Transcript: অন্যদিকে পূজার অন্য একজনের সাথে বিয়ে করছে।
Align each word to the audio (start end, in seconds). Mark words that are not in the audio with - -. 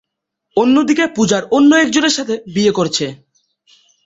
অন্যদিকে 0.57 1.05
পূজার 1.15 1.43
অন্য 1.51 1.71
একজনের 1.75 2.13
সাথে 2.13 2.35
বিয়ে 2.53 2.71
করছে। 2.71 3.05